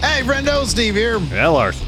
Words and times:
Hey, 0.00 0.22
friendo, 0.24 0.64
Steve 0.64 0.94
here. 0.94 1.18
Yeah, 1.18 1.48
Lars. 1.48 1.82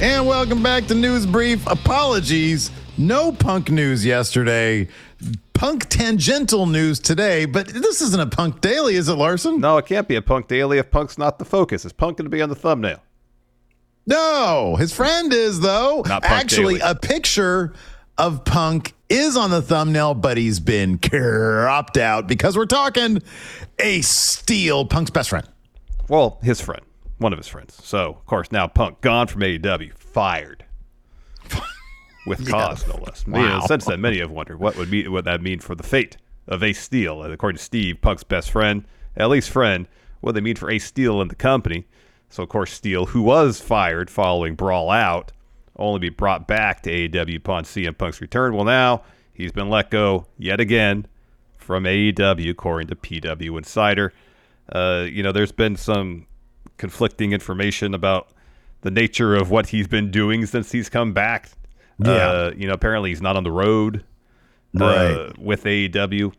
And 0.00 0.26
welcome 0.26 0.62
back 0.62 0.86
to 0.86 0.94
News 0.94 1.26
Brief. 1.26 1.66
Apologies. 1.66 2.70
No 2.96 3.32
punk 3.32 3.70
news 3.70 4.04
yesterday. 4.04 4.88
Punk 5.54 5.88
tangential 5.88 6.66
news 6.66 7.00
today, 7.00 7.44
but 7.44 7.66
this 7.68 8.00
isn't 8.00 8.20
a 8.20 8.26
punk 8.26 8.60
daily, 8.60 8.94
is 8.94 9.08
it, 9.08 9.14
Larson? 9.14 9.60
No, 9.60 9.76
it 9.78 9.86
can't 9.86 10.06
be 10.06 10.14
a 10.14 10.22
punk 10.22 10.46
daily 10.46 10.78
if 10.78 10.90
punk's 10.90 11.18
not 11.18 11.38
the 11.40 11.44
focus. 11.44 11.84
Is 11.84 11.92
punk 11.92 12.18
going 12.18 12.26
to 12.26 12.30
be 12.30 12.40
on 12.42 12.48
the 12.48 12.54
thumbnail? 12.54 13.02
No, 14.06 14.76
his 14.76 14.92
friend 14.94 15.32
is, 15.32 15.58
though. 15.60 16.02
Not 16.06 16.22
Punk 16.22 16.40
Actually, 16.40 16.78
Daily. 16.78 16.90
a 16.90 16.94
picture 16.94 17.74
of 18.16 18.44
punk 18.44 18.94
is 19.08 19.36
on 19.36 19.50
the 19.50 19.60
thumbnail, 19.60 20.14
but 20.14 20.36
he's 20.38 20.60
been 20.60 20.98
cropped 20.98 21.96
out 21.98 22.26
because 22.28 22.56
we're 22.56 22.66
talking 22.66 23.20
Ace 23.80 24.08
Steel 24.08 24.86
punk's 24.86 25.10
best 25.10 25.28
friend. 25.28 25.46
Well, 26.08 26.38
his 26.42 26.60
friend, 26.60 26.82
one 27.18 27.32
of 27.32 27.38
his 27.38 27.48
friends. 27.48 27.78
So, 27.84 28.10
of 28.10 28.26
course, 28.26 28.50
now 28.50 28.66
punk 28.66 29.00
gone 29.00 29.26
from 29.26 29.42
AEW, 29.42 29.96
fired. 29.96 30.64
With 32.26 32.48
cause, 32.48 32.86
no 32.86 32.96
less. 32.96 33.26
Wow. 33.26 33.60
Since 33.60 33.86
then, 33.86 34.00
many 34.00 34.18
have 34.18 34.30
wondered 34.30 34.58
what 34.58 34.76
would 34.76 34.90
be 34.90 35.08
what 35.08 35.24
that 35.24 35.40
mean 35.40 35.60
for 35.60 35.74
the 35.74 35.82
fate 35.82 36.16
of 36.46 36.62
Ace 36.62 36.80
Steel. 36.80 37.22
And 37.22 37.32
according 37.32 37.58
to 37.58 37.62
Steve, 37.62 38.00
Punk's 38.02 38.22
best 38.22 38.50
friend, 38.50 38.84
at 39.16 39.28
least 39.28 39.50
friend, 39.50 39.88
what 40.20 40.34
they 40.34 40.40
mean 40.40 40.56
for 40.56 40.70
Ace 40.70 40.84
Steel 40.84 41.20
and 41.20 41.30
the 41.30 41.36
company. 41.36 41.86
So, 42.28 42.42
of 42.42 42.48
course, 42.50 42.72
Steel, 42.72 43.06
who 43.06 43.22
was 43.22 43.60
fired 43.60 44.10
following 44.10 44.54
Brawl 44.54 44.90
Out, 44.90 45.32
only 45.76 46.00
be 46.00 46.08
brought 46.10 46.46
back 46.46 46.82
to 46.82 46.90
AEW 46.90 47.36
upon 47.36 47.64
CM 47.64 47.96
Punk's 47.96 48.20
return. 48.20 48.54
Well, 48.54 48.64
now 48.64 49.02
he's 49.32 49.52
been 49.52 49.70
let 49.70 49.90
go 49.90 50.26
yet 50.36 50.60
again 50.60 51.06
from 51.56 51.84
AEW, 51.84 52.50
according 52.50 52.88
to 52.88 52.96
PW 52.96 53.56
Insider. 53.56 54.12
Uh, 54.70 55.06
you 55.08 55.22
know, 55.22 55.32
there's 55.32 55.52
been 55.52 55.76
some 55.76 56.26
conflicting 56.78 57.32
information 57.32 57.92
about 57.94 58.28
the 58.80 58.90
nature 58.90 59.34
of 59.34 59.50
what 59.50 59.66
he's 59.68 59.86
been 59.88 60.10
doing 60.10 60.46
since 60.46 60.72
he's 60.72 60.88
come 60.88 61.12
back. 61.12 61.50
Yeah. 61.98 62.10
Uh, 62.12 62.52
you 62.56 62.66
know, 62.66 62.72
apparently 62.74 63.10
he's 63.10 63.20
not 63.22 63.36
on 63.36 63.44
the 63.44 63.50
road 63.52 64.04
uh, 64.78 64.84
Right. 64.84 65.38
with 65.38 65.64
AEW, 65.64 66.32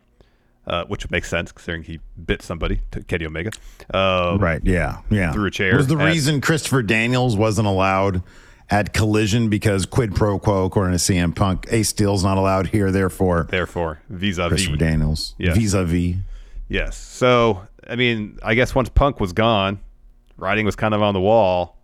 uh, 0.66 0.84
which 0.86 1.10
makes 1.10 1.28
sense 1.28 1.52
considering 1.52 1.82
he 1.84 2.00
bit 2.24 2.40
somebody, 2.42 2.80
Kenny 3.08 3.26
Omega. 3.26 3.50
Um, 3.92 4.38
Right. 4.38 4.60
Yeah. 4.64 4.98
Yeah. 5.10 5.32
Through 5.32 5.46
a 5.46 5.50
chair 5.50 5.76
Was 5.76 5.88
the 5.88 5.98
at- 5.98 6.06
reason 6.06 6.40
Christopher 6.40 6.82
Daniels 6.82 7.36
wasn't 7.36 7.68
allowed 7.68 8.22
at 8.70 8.94
Collision 8.94 9.48
because 9.50 9.84
quid 9.84 10.14
pro 10.14 10.38
quo, 10.38 10.64
according 10.64 10.92
to 10.92 10.98
CM 10.98 11.34
Punk, 11.34 11.66
Ace 11.70 11.88
Steel's 11.90 12.22
not 12.24 12.38
allowed 12.38 12.68
here. 12.68 12.90
Therefore, 12.92 13.48
Therefore, 13.50 14.00
vis-a-vis. 14.08 14.48
Christopher 14.48 14.76
Daniels, 14.76 15.34
Yes. 15.38 15.56
vis-a-vis. 15.58 16.16
Yes. 16.68 16.96
So, 16.96 17.62
I 17.88 17.96
mean, 17.96 18.38
I 18.44 18.54
guess 18.54 18.74
once 18.74 18.88
Punk 18.88 19.18
was 19.20 19.32
gone, 19.32 19.80
writing 20.40 20.66
was 20.66 20.76
kind 20.76 20.94
of 20.94 21.02
on 21.02 21.14
the 21.14 21.20
wall. 21.20 21.78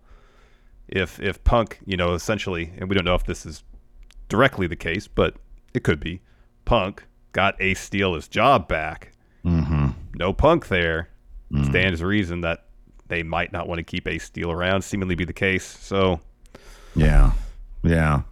If 0.87 1.19
if 1.19 1.43
Punk, 1.43 1.79
you 1.85 1.97
know, 1.97 2.13
essentially, 2.13 2.73
and 2.77 2.89
we 2.89 2.95
don't 2.95 3.05
know 3.05 3.15
if 3.15 3.25
this 3.25 3.45
is 3.45 3.63
directly 4.29 4.67
the 4.67 4.75
case, 4.75 5.07
but 5.07 5.35
it 5.73 5.83
could 5.83 5.99
be, 5.99 6.21
Punk 6.65 7.05
got 7.31 7.61
Ace 7.61 7.79
Steel 7.79 8.15
his 8.15 8.27
job 8.27 8.67
back. 8.67 9.11
Mm-hmm. 9.45 9.89
No 10.15 10.33
Punk 10.33 10.67
there. 10.67 11.09
Stands 11.63 12.01
to 12.01 12.07
reason 12.07 12.41
that 12.41 12.65
they 13.07 13.23
might 13.23 13.53
not 13.53 13.69
want 13.69 13.79
to 13.79 13.83
keep 13.83 14.05
Ace 14.05 14.25
Steel 14.25 14.51
around. 14.51 14.81
Seemingly 14.81 15.15
be 15.15 15.23
the 15.23 15.31
case. 15.31 15.63
So, 15.65 16.19
Yeah. 16.93 17.31
Yeah. 17.83 18.23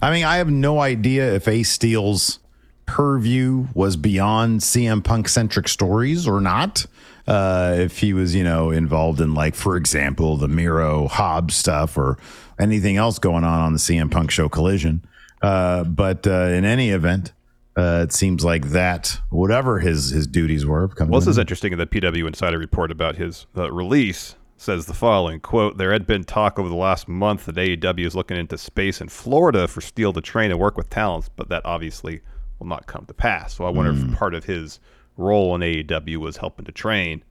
I 0.00 0.10
mean, 0.10 0.24
I 0.24 0.36
have 0.36 0.50
no 0.50 0.80
idea 0.80 1.34
if 1.34 1.48
Ace 1.48 1.68
Steel's 1.68 2.38
purview 2.86 3.66
was 3.74 3.96
beyond 3.96 4.60
CM 4.60 5.02
Punk 5.02 5.28
centric 5.28 5.68
stories 5.68 6.26
or 6.26 6.40
not. 6.40 6.86
Uh, 7.26 7.76
if 7.78 7.98
he 7.98 8.12
was, 8.12 8.34
you 8.34 8.42
know, 8.42 8.70
involved 8.70 9.20
in, 9.20 9.32
like, 9.32 9.54
for 9.54 9.76
example, 9.76 10.36
the 10.36 10.48
Miro 10.48 11.06
Hobbs 11.06 11.54
stuff 11.54 11.96
or 11.96 12.18
anything 12.58 12.96
else 12.96 13.18
going 13.18 13.44
on 13.44 13.60
on 13.60 13.72
the 13.72 13.78
CM 13.78 14.10
Punk 14.10 14.30
show 14.30 14.48
Collision. 14.48 15.04
Uh, 15.40 15.84
but 15.84 16.26
uh, 16.26 16.46
in 16.46 16.64
any 16.64 16.90
event, 16.90 17.32
uh, 17.76 18.00
it 18.02 18.12
seems 18.12 18.44
like 18.44 18.70
that, 18.70 19.18
whatever 19.30 19.78
his 19.78 20.10
his 20.10 20.26
duties 20.26 20.66
were, 20.66 20.88
Well, 20.98 21.20
this 21.20 21.28
is 21.28 21.38
interesting 21.38 21.72
in 21.72 21.78
the 21.78 21.86
PW 21.86 22.26
Insider 22.26 22.58
report 22.58 22.90
about 22.90 23.16
his 23.16 23.46
uh, 23.56 23.70
release 23.72 24.34
says 24.62 24.86
the 24.86 24.94
following 24.94 25.40
quote 25.40 25.76
there 25.76 25.92
had 25.92 26.06
been 26.06 26.22
talk 26.22 26.56
over 26.56 26.68
the 26.68 26.74
last 26.74 27.08
month 27.08 27.46
that 27.46 27.56
AEW 27.56 28.06
is 28.06 28.14
looking 28.14 28.36
into 28.36 28.56
space 28.56 29.00
in 29.00 29.08
Florida 29.08 29.66
for 29.66 29.80
Steel 29.80 30.12
to 30.12 30.20
train 30.20 30.52
and 30.52 30.60
work 30.60 30.76
with 30.76 30.88
talents, 30.88 31.28
but 31.34 31.48
that 31.48 31.62
obviously 31.64 32.20
will 32.62 32.68
not 32.68 32.86
come 32.86 33.04
to 33.06 33.14
pass. 33.14 33.54
So 33.54 33.64
I 33.64 33.70
wonder 33.70 33.92
if 33.92 34.16
part 34.16 34.34
of 34.34 34.44
his 34.44 34.78
role 35.16 35.54
in 35.54 35.60
AEW 35.60 36.16
was 36.18 36.36
helping 36.36 36.64
to 36.64 36.72
train 36.72 37.24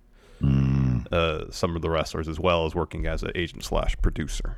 uh, 1.11 1.45
some 1.51 1.75
of 1.75 1.81
the 1.81 1.89
wrestlers 1.89 2.27
as 2.27 2.39
well 2.39 2.65
as 2.65 2.75
working 2.75 3.05
as 3.05 3.23
an 3.23 3.31
agent 3.35 3.63
slash 3.63 3.95
producer. 4.01 4.57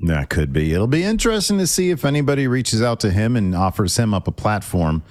That 0.00 0.28
could 0.28 0.52
be. 0.52 0.72
It'll 0.72 0.86
be 0.86 1.04
interesting 1.04 1.58
to 1.58 1.66
see 1.66 1.90
if 1.90 2.04
anybody 2.04 2.48
reaches 2.48 2.82
out 2.82 3.00
to 3.00 3.10
him 3.10 3.36
and 3.36 3.54
offers 3.54 3.96
him 3.96 4.12
up 4.12 4.26
a 4.26 4.32
platform 4.32 5.02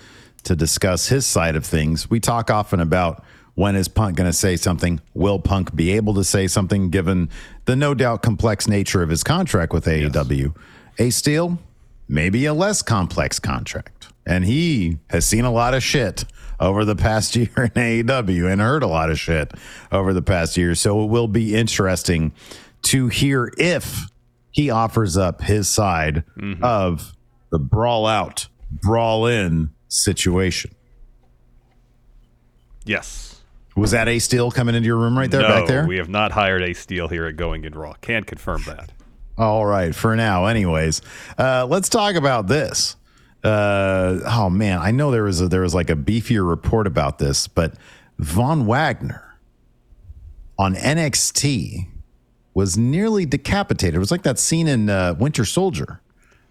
to 0.44 0.56
discuss 0.56 1.08
his 1.08 1.26
side 1.26 1.56
of 1.56 1.66
things. 1.66 2.10
We 2.10 2.20
talk 2.20 2.50
often 2.50 2.80
about 2.80 3.24
when 3.56 3.76
is 3.76 3.88
Punk 3.88 4.18
going 4.18 4.30
to 4.30 4.38
say 4.38 4.56
something? 4.56 5.00
Will 5.14 5.40
Punk 5.40 5.76
be 5.76 5.92
able 5.94 6.16
to 6.16 6.24
say 6.24 6.48
something 6.48 6.90
given 6.90 7.30
the 7.66 7.76
no 7.76 7.94
doubt 7.94 8.24
complex 8.24 8.68
nature 8.68 9.04
of 9.04 9.10
his 9.10 9.24
contract 9.24 9.74
with 9.74 9.86
AEW? 9.86 10.56
Ace 11.00 11.16
Steel, 11.16 11.60
maybe 12.08 12.46
a 12.46 12.54
less 12.54 12.82
complex 12.82 13.40
contract. 13.40 14.03
And 14.26 14.46
he 14.46 15.00
has 15.10 15.26
seen 15.26 15.46
a 15.46 15.52
lot 15.52 15.74
of 15.74 15.84
shit 15.84 16.26
over 16.60 16.86
the 16.86 16.96
past 16.96 17.36
year 17.36 17.50
in 17.56 17.72
AEW 17.72 18.52
and 18.52 18.62
heard 18.62 18.84
a 18.84 18.88
lot 18.88 19.10
of 19.10 19.20
shit 19.20 19.52
over 19.92 20.14
the 20.14 20.22
past 20.22 20.58
year. 20.58 20.76
So 20.76 21.04
it 21.04 21.08
will 21.08 21.28
be 21.28 21.56
interesting 21.56 22.32
to 22.84 23.08
hear 23.08 23.52
if 23.58 24.08
he 24.52 24.70
offers 24.70 25.18
up 25.18 25.42
his 25.42 25.68
side 25.68 26.24
of 26.62 27.14
the 27.52 27.60
brawl 27.60 28.06
out, 28.06 28.48
brawl 28.72 29.26
in 29.26 29.72
situation. 29.88 30.76
Yes. 32.86 33.42
Was 33.76 33.92
that 33.92 34.08
Ace 34.08 34.26
Steel 34.26 34.52
coming 34.52 34.76
into 34.76 34.86
your 34.86 34.98
room 34.98 35.18
right 35.18 35.32
there, 35.32 35.42
no, 35.42 35.48
back 35.48 35.68
there? 35.68 35.88
we 35.88 35.98
have 35.98 36.10
not 36.10 36.32
hired 36.32 36.62
Ace 36.62 36.80
Steel 36.80 37.08
here 37.08 37.26
at 37.26 37.36
Going 37.36 37.64
in 37.64 37.74
Raw. 37.74 37.94
Can't 38.02 38.28
confirm 38.28 38.64
that. 38.68 38.92
All 39.38 39.66
right, 39.66 39.96
for 39.96 40.16
now, 40.16 40.46
anyways. 40.46 41.02
Uh, 41.40 41.66
let's 41.68 41.90
talk 41.90 42.14
about 42.16 42.48
this. 42.48 42.96
Uh, 43.44 44.20
oh 44.26 44.50
man, 44.50 44.80
I 44.80 44.92
know 44.92 45.12
there 45.12 45.24
was 45.24 45.42
a, 45.42 45.48
there 45.48 45.62
was 45.62 45.76
like 45.76 45.90
a 45.90 45.96
beefier 45.96 46.48
report 46.48 46.88
about 46.88 47.20
this, 47.20 47.48
but 47.48 47.76
Von 48.20 48.66
Wagner 48.66 49.38
on 50.58 50.76
NXT 50.76 51.88
was 52.54 52.78
nearly 52.78 53.26
decapitated. 53.26 53.96
It 53.96 54.00
was 54.00 54.12
like 54.12 54.24
that 54.24 54.40
scene 54.40 54.68
in 54.68 54.90
uh, 54.90 55.16
Winter 55.20 55.44
Soldier, 55.44 56.00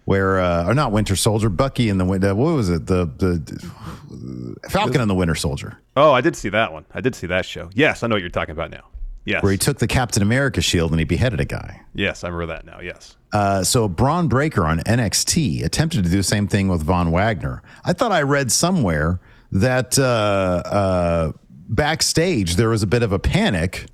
where 0.04 0.40
uh, 0.40 0.66
or 0.68 0.74
not 0.74 0.92
Winter 0.92 1.16
Soldier, 1.16 1.48
Bucky 1.48 1.88
in 1.88 1.96
the 1.98 2.04
winter. 2.04 2.34
What 2.34 2.54
was 2.54 2.68
it? 2.68 2.86
The 2.86 3.06
the 3.06 4.58
Falcon 4.68 5.00
and 5.00 5.08
the 5.08 5.14
Winter 5.14 5.34
Soldier, 5.34 5.78
Oh, 5.96 6.12
I 6.12 6.20
did 6.20 6.36
see 6.36 6.48
that 6.50 6.72
one. 6.72 6.84
I 6.92 7.00
did 7.00 7.14
see 7.14 7.26
that 7.28 7.46
show. 7.46 7.70
Yes, 7.74 8.02
I 8.02 8.06
know 8.06 8.16
what 8.16 8.20
you're 8.20 8.30
talking 8.30 8.52
about 8.52 8.70
now. 8.70 8.84
Yes. 9.24 9.42
where 9.42 9.52
he 9.52 9.58
took 9.58 9.78
the 9.78 9.86
Captain 9.86 10.20
America 10.22 10.60
shield 10.60 10.90
and 10.90 10.98
he 10.98 11.04
beheaded 11.04 11.40
a 11.40 11.44
guy. 11.44 11.80
yes, 11.94 12.24
I 12.24 12.28
remember 12.28 12.54
that 12.54 12.64
now. 12.66 12.80
Yes. 12.80 13.16
Uh, 13.32 13.62
so 13.62 13.88
Bron 13.88 14.26
Breakker 14.28 14.66
on 14.66 14.80
NXT 14.80 15.64
attempted 15.64 16.02
to 16.04 16.10
do 16.10 16.16
the 16.16 16.22
same 16.24 16.48
thing 16.48 16.66
with 16.68 16.82
Von 16.82 17.12
Wagner. 17.12 17.62
I 17.84 17.92
thought 17.92 18.10
I 18.10 18.22
read 18.22 18.50
somewhere 18.50 19.20
that 19.52 19.96
uh, 19.98 20.02
uh, 20.02 21.32
backstage 21.68 22.56
there 22.56 22.68
was 22.68 22.82
a 22.82 22.86
bit 22.86 23.02
of 23.02 23.12
a 23.12 23.18
panic. 23.18 23.86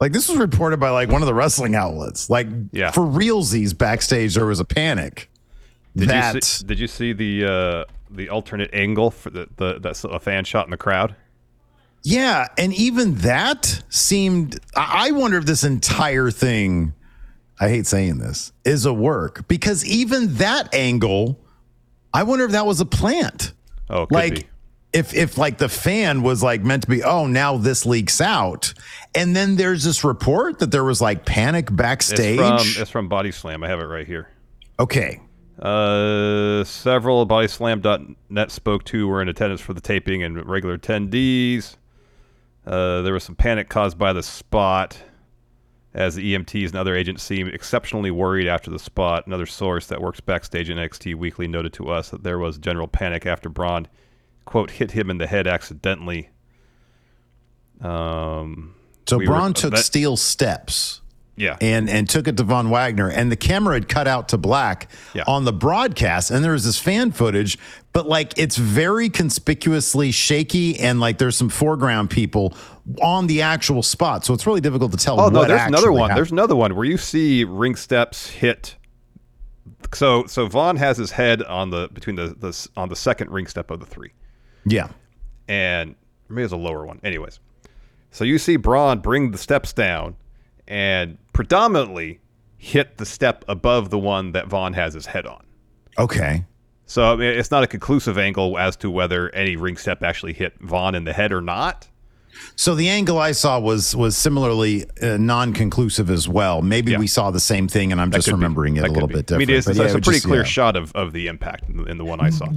Like 0.00 0.12
this 0.12 0.28
was 0.28 0.38
reported 0.38 0.80
by 0.80 0.90
like 0.90 1.08
one 1.08 1.22
of 1.22 1.26
the 1.26 1.34
wrestling 1.34 1.74
outlets. 1.74 2.28
Like 2.28 2.48
Yeah. 2.72 2.90
for 2.90 3.02
realsies, 3.02 3.76
backstage 3.76 4.34
there 4.34 4.46
was 4.46 4.60
a 4.60 4.64
panic. 4.64 5.30
Did 5.96 6.08
that 6.08 6.34
you 6.34 6.40
see, 6.40 6.64
did 6.66 6.78
you 6.80 6.88
see 6.88 7.12
the 7.12 7.44
uh, 7.44 7.84
the 8.10 8.28
alternate 8.28 8.70
angle 8.74 9.10
for 9.12 9.30
the, 9.30 9.48
the 9.56 9.78
that's 9.80 10.02
a 10.04 10.18
fan 10.18 10.44
shot 10.44 10.66
in 10.66 10.72
the 10.72 10.76
crowd? 10.76 11.14
Yeah, 12.04 12.48
and 12.58 12.72
even 12.74 13.16
that 13.16 13.82
seemed. 13.88 14.60
I 14.76 15.10
wonder 15.10 15.38
if 15.38 15.46
this 15.46 15.64
entire 15.64 16.30
thing. 16.30 16.92
I 17.58 17.68
hate 17.70 17.86
saying 17.86 18.18
this 18.18 18.52
is 18.64 18.84
a 18.84 18.92
work 18.92 19.48
because 19.48 19.84
even 19.86 20.34
that 20.34 20.74
angle, 20.74 21.40
I 22.12 22.24
wonder 22.24 22.44
if 22.44 22.50
that 22.50 22.66
was 22.66 22.80
a 22.80 22.84
plant. 22.84 23.52
Oh, 23.88 24.06
like 24.10 24.34
be. 24.34 24.48
if 24.92 25.14
if 25.14 25.38
like 25.38 25.58
the 25.58 25.68
fan 25.68 26.22
was 26.22 26.42
like 26.42 26.62
meant 26.62 26.82
to 26.82 26.88
be 26.88 27.02
oh 27.02 27.26
now 27.26 27.56
this 27.56 27.86
leaks 27.86 28.20
out 28.20 28.74
and 29.14 29.36
then 29.36 29.56
there's 29.56 29.84
this 29.84 30.04
report 30.04 30.58
that 30.58 30.72
there 30.72 30.84
was 30.84 31.00
like 31.00 31.24
panic 31.24 31.66
It's 31.66 31.76
backstage 31.76 32.38
from 32.38 32.58
it's 32.60 32.90
from 32.90 33.08
Body 33.08 33.30
Slam. 33.30 33.62
I 33.62 33.68
have 33.68 33.80
it 33.80 33.84
right 33.84 34.06
here. 34.06 34.28
okay 34.80 35.20
Uh, 35.58 36.64
several 36.64 37.26
BodySlam.net 37.26 38.50
spoke 38.50 38.84
to 38.84 39.06
were 39.06 39.22
in 39.22 39.28
attendance 39.28 39.60
for 39.60 39.72
the 39.74 39.80
taping 39.80 40.22
and 40.22 40.44
regular 40.46 40.76
attendees. 40.76 41.76
Uh, 42.66 43.02
there 43.02 43.12
was 43.12 43.24
some 43.24 43.34
panic 43.34 43.68
caused 43.68 43.98
by 43.98 44.12
the 44.12 44.22
spot, 44.22 44.96
as 45.92 46.14
the 46.14 46.34
EMTs 46.34 46.66
and 46.68 46.76
other 46.76 46.96
agents 46.96 47.22
seemed 47.22 47.52
exceptionally 47.54 48.10
worried 48.10 48.46
after 48.48 48.70
the 48.70 48.78
spot. 48.78 49.26
Another 49.26 49.46
source 49.46 49.86
that 49.88 50.00
works 50.00 50.20
backstage 50.20 50.70
in 50.70 50.78
NXT 50.78 51.14
Weekly 51.14 51.46
noted 51.46 51.72
to 51.74 51.88
us 51.90 52.10
that 52.10 52.22
there 52.24 52.38
was 52.38 52.58
general 52.58 52.88
panic 52.88 53.26
after 53.26 53.48
Bron, 53.48 53.86
quote, 54.44 54.72
hit 54.72 54.92
him 54.92 55.10
in 55.10 55.18
the 55.18 55.26
head 55.26 55.46
accidentally. 55.46 56.30
Um, 57.80 58.74
so 59.06 59.18
we 59.18 59.26
were- 59.28 59.34
bron 59.34 59.52
took 59.54 59.72
that- 59.74 59.84
steel 59.84 60.16
steps 60.16 61.00
yeah, 61.36 61.56
and 61.60 61.88
and 61.90 62.08
took 62.08 62.28
it 62.28 62.36
to 62.36 62.42
von 62.44 62.70
wagner 62.70 63.08
and 63.10 63.30
the 63.32 63.36
camera 63.36 63.74
had 63.74 63.88
cut 63.88 64.06
out 64.06 64.28
to 64.28 64.38
black 64.38 64.88
Yeah. 65.14 65.24
on 65.26 65.44
the 65.44 65.52
broadcast 65.52 66.30
and 66.30 66.44
there 66.44 66.52
was 66.52 66.64
this 66.64 66.78
fan 66.78 67.10
footage 67.12 67.58
but 67.92 68.06
like 68.08 68.32
it's 68.38 68.56
very 68.56 69.08
conspicuously 69.08 70.10
shaky 70.12 70.78
and 70.78 71.00
like 71.00 71.18
there's 71.18 71.36
some 71.36 71.48
foreground 71.48 72.10
people 72.10 72.54
on 73.02 73.26
the 73.26 73.42
actual 73.42 73.82
spot 73.82 74.24
so 74.24 74.32
it's 74.34 74.46
really 74.46 74.60
difficult 74.60 74.92
to 74.92 74.98
tell 74.98 75.20
Oh 75.20 75.28
no, 75.28 75.44
there's 75.44 75.62
another 75.62 75.90
one. 75.92 76.02
happened. 76.10 76.18
There's 76.18 76.32
another 76.32 76.56
one 76.56 76.74
where 76.76 76.84
you 76.84 76.96
see 76.98 77.44
ring 77.44 77.74
steps 77.76 78.28
hit. 78.30 78.76
So 79.92 80.26
so 80.26 80.46
Von 80.48 80.76
has 80.76 80.96
his 80.98 81.10
head 81.12 81.42
on 81.42 81.70
the 81.70 81.88
between 81.92 82.16
the, 82.16 82.28
the 82.38 82.68
on 82.76 82.88
the 82.88 82.96
second 82.96 83.30
ring 83.30 83.46
step 83.46 83.70
of 83.70 83.80
the 83.80 83.86
three, 83.86 84.12
yeah 84.66 84.88
and 85.48 85.94
maybe 86.28 86.42
it's 86.44 86.52
a 86.52 86.56
lower 86.56 86.86
one. 86.86 87.00
Anyways, 87.04 87.38
so 88.10 88.24
you 88.24 88.38
see 88.38 88.56
Bron 88.56 89.00
bring 89.00 89.30
the 89.30 89.38
steps 89.38 89.72
down, 89.72 90.16
and 90.68 91.18
predominantly 91.32 92.20
hit 92.56 92.96
the 92.96 93.06
step 93.06 93.44
above 93.48 93.90
the 93.90 93.98
one 93.98 94.32
that 94.32 94.46
Von 94.48 94.72
has 94.72 94.94
his 94.94 95.06
head 95.06 95.26
on. 95.26 95.44
okay 95.98 96.44
So 96.86 97.12
I 97.12 97.16
mean, 97.16 97.28
it's 97.38 97.50
not 97.50 97.62
a 97.62 97.66
conclusive 97.66 98.16
angle 98.18 98.58
as 98.58 98.76
to 98.76 98.90
whether 98.90 99.28
any 99.34 99.56
ring 99.56 99.76
step 99.76 100.02
actually 100.02 100.32
hit 100.32 100.54
Von 100.60 100.94
in 100.94 101.04
the 101.04 101.12
head 101.12 101.32
or 101.32 101.40
not. 101.40 101.88
So 102.56 102.74
the 102.74 102.88
angle 102.88 103.16
I 103.18 103.30
saw 103.32 103.60
was 103.60 103.94
was 103.94 104.16
similarly 104.16 104.84
uh, 105.00 105.16
non-conclusive 105.18 106.10
as 106.10 106.28
well. 106.28 106.62
Maybe 106.62 106.90
Yeah. 106.92 106.98
we 106.98 107.06
saw 107.06 107.30
the 107.30 107.38
same 107.38 107.68
thing, 107.68 107.92
and 107.92 108.00
I'm 108.00 108.10
just 108.10 108.26
could 108.26 108.32
be. 108.32 108.34
remembering 108.34 108.76
it 108.76 108.80
That 108.80 108.90
a 108.90 108.92
little 108.92 109.06
be. 109.08 109.14
bit 109.14 109.30
I 109.32 109.38
mean, 109.38 109.50
it's, 109.50 109.68
it's 109.68 109.78
yeah, 109.78 109.84
a 109.86 109.92
pretty 109.92 110.10
just- 110.12 110.26
clear 110.26 110.40
yeah. 110.40 110.44
shot 110.44 110.74
of, 110.76 110.90
of 110.96 111.12
the 111.12 111.28
impact 111.28 111.68
in 111.68 111.76
the, 111.76 111.84
in 111.84 111.96
the 111.96 112.04
one 112.04 112.20
I 112.20 112.30
saw. 112.30 112.46
Um, 112.46 112.54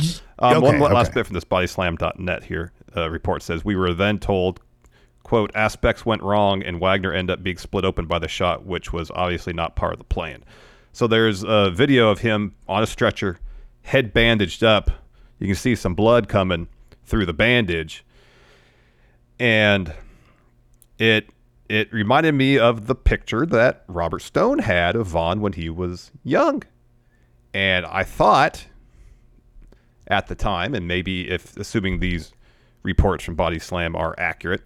Okay, 0.63 0.79
one 0.79 0.79
last 0.79 1.09
okay. 1.09 1.13
bit 1.19 1.27
from 1.27 1.35
this 1.35 1.43
bodyslam.net 1.45 2.43
here 2.45 2.71
uh, 2.95 3.07
report 3.09 3.43
says 3.43 3.63
we 3.63 3.75
were 3.75 3.93
then 3.93 4.17
told, 4.17 4.61
quote, 5.27 5.51
aspects 5.53 6.05
went 6.05 6.23
wrong 6.23 6.63
and 6.63 6.79
Wagner 6.79 7.11
ended 7.11 7.33
up 7.33 7.43
being 7.43 7.57
split 7.57 7.83
open 7.83 8.05
by 8.05 8.17
the 8.17 8.29
shot, 8.29 8.65
which 8.65 8.93
was 8.93 9.11
obviously 9.11 9.51
not 9.51 9.75
part 9.75 9.91
of 9.91 9.99
the 9.99 10.05
plan. 10.05 10.41
So 10.93 11.05
there's 11.05 11.43
a 11.43 11.69
video 11.69 12.09
of 12.09 12.19
him 12.19 12.55
on 12.65 12.81
a 12.81 12.87
stretcher, 12.87 13.37
head 13.81 14.13
bandaged 14.13 14.63
up. 14.63 14.89
You 15.37 15.47
can 15.47 15.55
see 15.55 15.75
some 15.75 15.95
blood 15.95 16.29
coming 16.29 16.69
through 17.03 17.25
the 17.25 17.33
bandage, 17.33 18.05
and 19.37 19.93
it 20.97 21.29
it 21.67 21.91
reminded 21.91 22.33
me 22.33 22.57
of 22.57 22.87
the 22.87 22.95
picture 22.95 23.45
that 23.45 23.83
Robert 23.87 24.21
Stone 24.21 24.59
had 24.59 24.95
of 24.95 25.07
Von 25.07 25.41
when 25.41 25.51
he 25.51 25.69
was 25.69 26.11
young. 26.23 26.63
And 27.53 27.85
I 27.85 28.03
thought 28.03 28.65
at 30.07 30.27
the 30.27 30.35
time, 30.35 30.73
and 30.73 30.87
maybe 30.87 31.29
if 31.29 31.57
assuming 31.57 31.99
these 31.99 32.31
reports 32.83 33.25
from 33.25 33.35
Body 33.35 33.59
Slam 33.59 33.93
are 33.93 34.15
accurate 34.17 34.63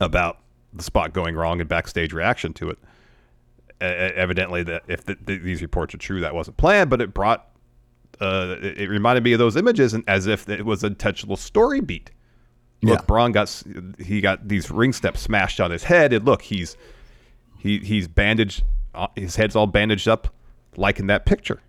about 0.00 0.38
the 0.72 0.82
spot 0.82 1.12
going 1.12 1.34
wrong 1.34 1.60
and 1.60 1.68
backstage 1.68 2.12
reaction 2.12 2.52
to 2.54 2.70
it, 2.70 2.78
e- 3.80 3.84
evidently 3.84 4.62
that 4.64 4.82
if 4.88 5.04
th 5.06 5.18
th 5.26 5.42
these 5.42 5.62
reports 5.62 5.94
are 5.94 5.98
true, 5.98 6.20
that 6.20 6.34
wasn't 6.34 6.56
planned, 6.56 6.90
but 6.90 7.00
it 7.00 7.12
brought 7.14 7.48
uh, 8.20 8.56
it, 8.62 8.78
it 8.82 8.88
reminded 8.88 9.24
me 9.24 9.32
of 9.32 9.38
those 9.38 9.56
images 9.56 9.94
and 9.94 10.04
as 10.06 10.26
if 10.26 10.48
it 10.48 10.64
was 10.64 10.84
an 10.84 10.92
intentional 10.92 11.36
story 11.36 11.80
beat. 11.80 12.10
Look, 12.82 13.00
Yeah. 13.00 13.04
Bron 13.06 13.32
got 13.32 13.62
he 13.98 14.20
got 14.20 14.48
these 14.48 14.70
ring 14.70 14.92
steps 14.92 15.20
smashed 15.20 15.60
on 15.60 15.70
his 15.70 15.84
head, 15.84 16.12
and 16.12 16.24
look, 16.24 16.42
he's 16.42 16.76
he 17.58 17.78
he's 17.78 18.08
bandaged, 18.08 18.62
uh, 18.94 19.08
his 19.16 19.36
head's 19.36 19.54
all 19.56 19.66
bandaged 19.66 20.08
up, 20.08 20.28
like 20.76 20.98
in 20.98 21.06
that 21.08 21.24
picture. 21.26 21.60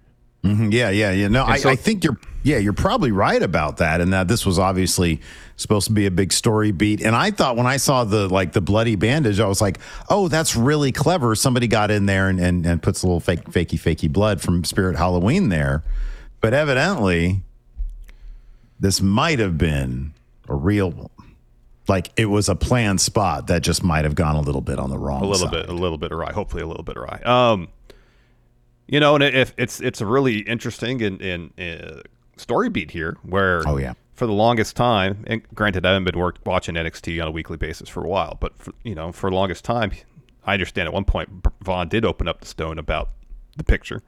Mhm, 0.44 0.74
Yeah, 0.74 0.90
yeah, 0.90 1.12
yeah. 1.12 1.28
No, 1.30 1.46
I, 1.46 1.58
so- 1.58 1.70
I 1.70 1.76
think 1.76 2.04
you're. 2.04 2.18
Yeah, 2.46 2.58
you're 2.58 2.74
probably 2.74 3.14
right 3.14 3.42
about 3.42 3.78
that, 3.78 4.02
and 4.02 4.12
that 4.12 4.28
this 4.28 4.46
was 4.46 4.60
obviously 4.60 5.22
supposed 5.56 5.88
to 5.88 5.94
be 5.94 6.08
a 6.08 6.12
big 6.12 6.34
story 6.34 6.72
beat. 6.74 7.02
And 7.02 7.16
I 7.16 7.32
thought 7.32 7.56
when 7.56 7.66
I 7.66 7.78
saw 7.78 8.04
the 8.04 8.28
like 8.28 8.52
the 8.52 8.60
bloody 8.60 8.98
bandage, 8.98 9.40
I 9.40 9.48
was 9.48 9.62
like, 9.62 9.78
oh, 10.10 10.28
that's 10.28 10.54
really 10.54 10.92
clever. 10.92 11.36
Somebody 11.36 11.68
got 11.68 11.90
in 11.90 12.06
there 12.06 12.28
and 12.28 12.42
and, 12.42 12.66
and 12.66 12.84
puts 12.84 13.02
a 13.02 13.06
little 13.08 13.22
fake 13.22 13.46
fakey 13.46 13.80
fakey 13.80 14.12
blood 14.12 14.42
from 14.42 14.66
Spirit 14.66 14.98
Halloween 14.98 15.48
there. 15.48 15.84
But 16.42 16.54
evidently, 16.54 17.44
this 18.78 19.02
might 19.02 19.40
have 19.40 19.58
been 19.58 20.14
a 20.50 20.56
real. 20.56 21.12
Like 21.88 22.12
it 22.18 22.26
was 22.26 22.50
a 22.50 22.56
planned 22.56 23.00
spot 23.00 23.48
that 23.48 23.62
just 23.62 23.84
might 23.86 24.04
have 24.04 24.16
gone 24.16 24.36
a 24.36 24.42
little 24.42 24.60
bit 24.62 24.80
on 24.80 24.90
the 24.90 24.98
wrong. 24.98 25.22
a 25.22 25.26
little 25.28 25.48
side. 25.48 25.52
bit, 25.52 25.70
a 25.70 25.74
little 25.74 25.98
bit 25.98 26.12
awry. 26.12 26.34
Hopefully, 26.34 26.62
a 26.62 26.68
little 26.68 26.84
bit 26.84 26.98
awry. 26.98 27.22
Um, 27.24 27.70
you 28.88 29.00
know, 29.00 29.16
and 29.16 29.24
if 29.24 29.54
it's 29.58 29.80
it's 29.80 30.02
a 30.02 30.06
really 30.06 30.40
interesting 30.40 31.02
and, 31.02 31.22
and 31.22 31.52
uh, 31.60 32.02
story 32.38 32.70
beat 32.70 32.92
here, 32.92 33.18
where 33.24 33.64
Oh, 33.68 33.78
yeah. 33.78 33.94
for 34.14 34.26
the 34.28 34.34
longest 34.34 34.76
time, 34.76 35.24
and 35.28 35.42
granted, 35.54 35.86
I 35.86 35.90
haven't 35.94 36.06
been 36.06 36.20
work, 36.20 36.38
watching 36.46 36.76
NXT 36.76 37.22
on 37.22 37.28
a 37.28 37.32
weekly 37.32 37.58
basis 37.58 37.90
for 37.90 38.04
a 38.04 38.08
while, 38.08 38.38
but 38.40 38.58
for, 38.58 38.74
you 38.84 38.96
know, 38.96 39.12
for 39.12 39.30
the 39.30 39.36
longest 39.36 39.64
time, 39.66 39.92
I 40.46 40.54
understand 40.54 40.88
at 40.88 40.94
one 40.94 41.06
point 41.06 41.30
Von 41.62 41.88
did 41.90 42.04
open 42.06 42.28
up 42.28 42.42
the 42.42 42.48
stone 42.48 42.78
about 42.78 43.10
the 43.58 43.64
picture. 43.64 44.02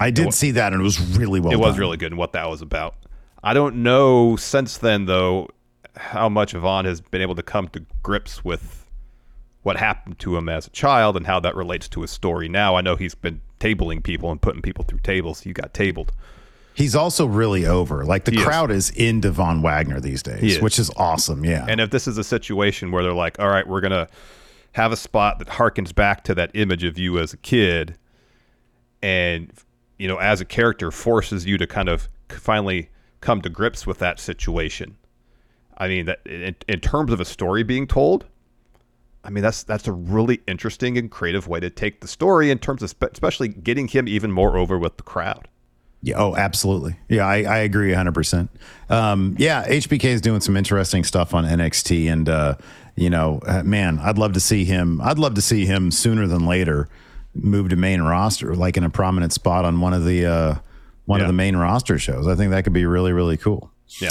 I 0.00 0.10
did 0.10 0.32
see 0.34 0.50
that, 0.52 0.72
and 0.72 0.80
it 0.80 0.84
was 0.84 0.98
really 1.18 1.38
well. 1.40 1.52
it 1.52 1.58
was 1.60 1.78
really 1.78 1.96
good 1.96 2.12
and 2.12 2.18
what 2.18 2.32
that 2.32 2.48
was 2.48 2.62
about. 2.62 2.96
I 3.44 3.54
don't 3.54 3.82
know 3.82 4.36
since 4.36 4.78
then 4.78 5.06
though 5.06 5.48
how 5.96 6.28
much 6.28 6.52
Von 6.52 6.84
has 6.86 7.00
been 7.00 7.20
able 7.20 7.34
to 7.34 7.42
come 7.42 7.68
to 7.68 7.84
grips 8.02 8.44
with 8.44 8.81
what 9.62 9.76
happened 9.76 10.18
to 10.18 10.36
him 10.36 10.48
as 10.48 10.66
a 10.66 10.70
child 10.70 11.16
and 11.16 11.26
how 11.26 11.40
that 11.40 11.54
relates 11.54 11.88
to 11.88 12.02
his 12.02 12.10
story 12.10 12.48
now. 12.48 12.74
I 12.76 12.80
know 12.80 12.96
he's 12.96 13.14
been 13.14 13.40
tabling 13.60 14.02
people 14.02 14.30
and 14.30 14.40
putting 14.40 14.62
people 14.62 14.84
through 14.84 14.98
tables. 15.00 15.46
You 15.46 15.52
got 15.52 15.72
tabled. 15.72 16.12
He's 16.74 16.96
also 16.96 17.26
really 17.26 17.66
over. 17.66 18.04
Like 18.04 18.24
the 18.24 18.32
He 18.32 18.42
crowd 18.42 18.70
is 18.70 18.90
into 18.90 19.30
Von 19.30 19.62
Wagner 19.62 20.00
these 20.00 20.22
days, 20.22 20.56
is. 20.56 20.62
which 20.62 20.78
is 20.78 20.90
awesome. 20.96 21.44
Yeah. 21.44 21.66
And 21.68 21.80
if 21.80 21.90
this 21.90 22.08
is 22.08 22.18
a 22.18 22.24
situation 22.24 22.90
where 22.90 23.02
they're 23.02 23.12
like, 23.12 23.38
all 23.38 23.48
right, 23.48 23.66
we're 23.66 23.80
going 23.82 23.92
to 23.92 24.08
have 24.72 24.90
a 24.90 24.96
spot 24.96 25.38
that 25.38 25.48
harkens 25.48 25.94
back 25.94 26.24
to 26.24 26.34
that 26.34 26.50
image 26.54 26.82
of 26.82 26.98
you 26.98 27.18
as 27.18 27.32
a 27.32 27.36
kid 27.36 27.96
and, 29.02 29.52
you 29.98 30.08
know, 30.08 30.16
as 30.16 30.40
a 30.40 30.44
character 30.44 30.90
forces 30.90 31.44
you 31.44 31.58
to 31.58 31.66
kind 31.66 31.88
of 31.88 32.08
finally 32.30 32.88
come 33.20 33.42
to 33.42 33.50
grips 33.50 33.86
with 33.86 33.98
that 33.98 34.18
situation. 34.18 34.96
I 35.76 35.88
mean, 35.88 36.06
that 36.06 36.20
in, 36.24 36.56
in 36.68 36.80
terms 36.80 37.12
of 37.12 37.20
a 37.20 37.24
story 37.24 37.62
being 37.62 37.86
told, 37.86 38.24
I 39.24 39.30
mean 39.30 39.42
that's 39.42 39.62
that's 39.62 39.86
a 39.86 39.92
really 39.92 40.40
interesting 40.46 40.98
and 40.98 41.10
creative 41.10 41.46
way 41.48 41.60
to 41.60 41.70
take 41.70 42.00
the 42.00 42.08
story 42.08 42.50
in 42.50 42.58
terms 42.58 42.82
of 42.82 42.90
spe- 42.90 43.12
especially 43.12 43.48
getting 43.48 43.88
him 43.88 44.08
even 44.08 44.32
more 44.32 44.56
over 44.56 44.78
with 44.78 44.96
the 44.96 45.02
crowd. 45.02 45.48
Yeah, 46.04 46.16
oh, 46.18 46.34
absolutely. 46.34 46.96
Yeah, 47.08 47.24
I, 47.24 47.42
I 47.44 47.58
agree 47.58 47.92
100%. 47.92 48.48
Um, 48.90 49.36
yeah, 49.38 49.64
HBK 49.68 50.02
is 50.06 50.20
doing 50.20 50.40
some 50.40 50.56
interesting 50.56 51.04
stuff 51.04 51.32
on 51.32 51.44
NXT. 51.44 52.12
And, 52.12 52.28
uh, 52.28 52.56
you 52.96 53.08
know, 53.08 53.40
uh, 53.46 53.62
man, 53.62 54.00
I'd 54.00 54.18
love 54.18 54.32
to 54.32 54.40
see 54.40 54.64
him. 54.64 55.00
I'd 55.00 55.20
love 55.20 55.34
to 55.34 55.40
see 55.40 55.64
him 55.64 55.92
sooner 55.92 56.26
than 56.26 56.44
later 56.44 56.88
move 57.36 57.68
to 57.68 57.76
main 57.76 58.02
roster, 58.02 58.56
like 58.56 58.76
in 58.76 58.82
a 58.82 58.90
prominent 58.90 59.32
spot 59.32 59.64
on 59.64 59.80
one 59.80 59.94
of 59.94 60.04
the, 60.04 60.26
uh, 60.26 60.54
one 61.04 61.20
Yeah. 61.20 61.26
of 61.26 61.28
the 61.28 61.34
main 61.34 61.54
roster 61.56 62.00
shows. 62.00 62.26
I 62.26 62.34
think 62.34 62.50
that 62.50 62.64
could 62.64 62.72
be 62.72 62.84
really, 62.84 63.12
really 63.12 63.36
cool. 63.36 63.70
Yeah. 64.00 64.10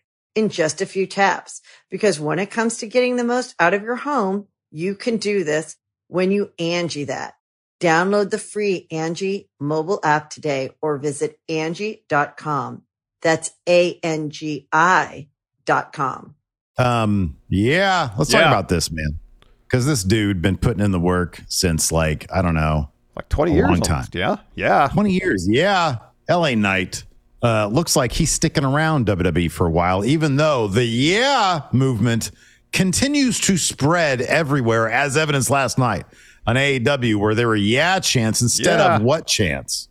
in 0.35 0.49
just 0.49 0.81
a 0.81 0.85
few 0.85 1.05
taps. 1.07 1.61
Because 1.89 2.19
when 2.19 2.39
it 2.39 2.51
comes 2.51 2.77
to 2.77 2.87
getting 2.87 3.15
the 3.15 3.23
most 3.23 3.55
out 3.59 3.73
of 3.73 3.83
your 3.83 3.95
home, 3.97 4.47
you 4.71 4.95
can 4.95 5.17
do 5.17 5.43
this 5.43 5.75
when 6.07 6.31
you 6.31 6.51
Angi 6.57 7.07
that. 7.07 7.33
Download 7.79 8.29
the 8.29 8.37
free 8.37 8.87
Angi 8.91 9.47
mobile 9.59 9.99
app 10.03 10.29
today 10.29 10.69
or 10.81 10.97
visit 10.97 11.39
Angi.com. 11.49 12.83
That's 13.21 13.51
A-N-G-I 13.67 15.27
dot 15.65 15.93
com. 15.93 16.35
Um, 16.77 17.37
yeah, 17.49 18.09
let's 18.17 18.31
talk 18.31 18.41
about 18.45 18.69
this, 18.69 18.91
man. 18.91 19.19
Because 19.63 19.85
this 19.85 20.03
dude 20.03 20.41
been 20.41 20.57
putting 20.57 20.83
in 20.83 20.91
the 20.91 20.99
work 20.99 21.41
since 21.47 21.91
like, 21.91 22.27
I 22.33 22.41
don't 22.41 22.55
know, 22.55 22.89
Like 23.15 23.29
20 23.29 23.51
A 23.51 23.55
years. 23.55 23.63
long 23.63 23.71
almost. 23.73 23.89
time. 23.89 24.05
Yeah. 24.13 24.35
Yeah. 24.55 24.89
20 24.91 25.11
years. 25.11 25.47
Yeah. 25.49 25.97
LA 26.29 26.55
Knight. 26.55 27.03
Uh, 27.43 27.67
looks 27.67 27.95
like 27.95 28.11
he's 28.11 28.29
sticking 28.31 28.63
around 28.63 29.07
WWE 29.07 29.49
for 29.51 29.65
a 29.65 29.71
while, 29.71 30.05
even 30.05 30.35
though 30.35 30.67
the 30.67 30.85
yeah 30.85 31.61
movement 31.71 32.29
continues 32.71 33.39
to 33.39 33.57
spread 33.57 34.21
everywhere, 34.21 34.89
as 34.89 35.17
evidenced 35.17 35.49
last 35.49 35.77
night 35.79 36.05
on 36.45 36.55
AEW, 36.55 37.15
where 37.17 37.33
there 37.35 37.47
were 37.47 37.55
yeah 37.55 37.99
chants 37.99 38.41
instead 38.41 38.79
Yeah. 38.79 38.95
of 38.97 39.01
what 39.01 39.25
chants. 39.25 39.87